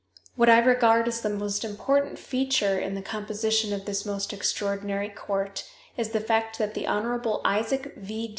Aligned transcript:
What 0.35 0.49
I 0.49 0.57
regard 0.57 1.07
as 1.07 1.21
the 1.21 1.29
most 1.29 1.63
important 1.63 2.17
feature 2.17 2.79
in 2.79 2.95
the 2.95 3.03
composition 3.03 3.71
of 3.71 3.85
this 3.85 4.03
most 4.03 4.33
extraordinary 4.33 5.09
court 5.09 5.63
is 5.95 6.09
the 6.09 6.19
fact 6.19 6.57
that 6.57 6.73
the 6.73 6.87
Hon. 6.87 7.39
Isaac 7.45 7.93
V. 7.95 8.27